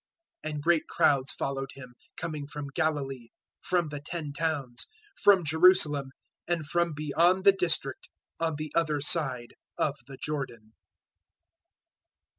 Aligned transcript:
004:025 0.43 0.51
And 0.51 0.63
great 0.63 0.87
crowds 0.87 1.31
followed 1.31 1.69
Him, 1.75 1.93
coming 2.17 2.47
from 2.47 2.69
Galilee, 2.73 3.27
from 3.61 3.89
the 3.89 3.99
Ten 4.01 4.33
Towns, 4.33 4.87
from 5.23 5.45
Jerusalem, 5.45 6.09
and 6.47 6.65
from 6.65 6.93
beyond 6.95 7.43
the 7.45 7.51
district 7.51 8.09
on 8.39 8.55
the 8.55 8.71
other 8.73 8.99
side 8.99 9.53
of 9.77 9.97
the 10.07 10.17
Jordan. 10.17 10.73